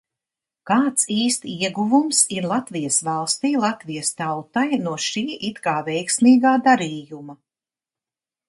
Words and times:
Kāds 0.69 1.03
īsti 1.15 1.51
ieguvums 1.67 2.21
ir 2.37 2.47
Latvijas 2.53 2.97
valstij, 3.09 3.53
Latvijas 3.65 4.11
tautai 4.23 4.67
no 4.87 4.97
šī 5.07 5.25
it 5.51 5.63
kā 5.69 5.77
veiksmīgā 5.91 6.59
darījuma? 6.71 7.39